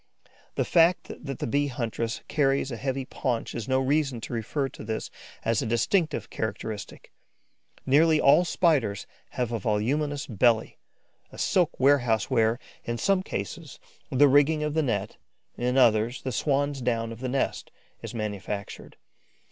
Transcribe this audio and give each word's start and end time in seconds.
The 0.55 0.65
fact 0.65 1.11
that 1.23 1.37
the 1.37 1.45
Bee 1.45 1.67
huntress 1.67 2.23
carries 2.27 2.71
a 2.71 2.75
heavy 2.75 3.05
paunch 3.05 3.53
is 3.53 3.67
no 3.67 3.79
reason 3.79 4.19
to 4.21 4.33
refer 4.33 4.67
to 4.67 4.83
this 4.83 5.11
as 5.45 5.61
a 5.61 5.67
distinctive 5.67 6.31
characteristic. 6.31 7.11
Nearly 7.85 8.19
all 8.19 8.43
Spiders 8.43 9.05
have 9.33 9.51
a 9.51 9.59
voluminous 9.59 10.25
belly, 10.25 10.79
a 11.31 11.37
silk 11.37 11.79
warehouse 11.79 12.31
where, 12.31 12.57
in 12.83 12.97
some 12.97 13.21
cases, 13.21 13.79
the 14.09 14.27
rigging 14.27 14.63
of 14.63 14.73
the 14.73 14.81
net, 14.81 15.17
in 15.55 15.77
others, 15.77 16.23
the 16.23 16.31
swan's 16.31 16.81
down 16.81 17.11
of 17.11 17.19
the 17.19 17.29
nest 17.29 17.69
is 18.01 18.15
manufactured. 18.15 18.97